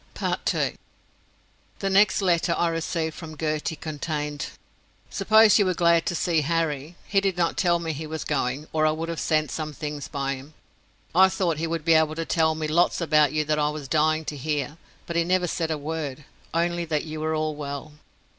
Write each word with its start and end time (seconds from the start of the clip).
II 0.19 0.77
The 1.77 1.89
next 1.91 2.23
letter 2.23 2.55
I 2.57 2.69
received 2.69 3.13
from 3.13 3.37
Gertie 3.37 3.75
contained: 3.75 4.47
I 4.49 4.49
suppose 5.11 5.59
you 5.59 5.65
were 5.67 5.75
glad 5.75 6.07
to 6.07 6.15
see 6.15 6.41
Harry. 6.41 6.95
He 7.05 7.21
did 7.21 7.37
not 7.37 7.55
tell 7.55 7.77
me 7.77 7.93
he 7.93 8.07
was 8.07 8.23
going, 8.23 8.65
or 8.73 8.87
I 8.87 8.91
would 8.93 9.09
have 9.09 9.19
sent 9.19 9.51
some 9.51 9.73
things 9.73 10.07
by 10.07 10.33
him. 10.37 10.55
I 11.13 11.29
thought 11.29 11.57
he 11.59 11.67
would 11.67 11.85
be 11.85 11.93
able 11.93 12.15
to 12.15 12.25
tell 12.25 12.55
me 12.55 12.67
lots 12.67 12.99
about 12.99 13.31
you 13.31 13.45
that 13.45 13.59
I 13.59 13.69
was 13.69 13.87
dying 13.87 14.25
to 14.25 14.35
hear, 14.35 14.77
but 15.05 15.15
he 15.15 15.23
never 15.23 15.45
said 15.45 15.69
a 15.69 15.77
word, 15.77 16.25
only 16.51 16.83
that 16.85 17.05
you 17.05 17.19
were 17.19 17.35
all 17.35 17.55
well. 17.55 17.91